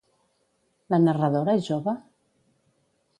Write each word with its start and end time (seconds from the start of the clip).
La 0.93 0.99
narradora 1.03 1.55
és 1.59 1.65
jove? 1.67 1.95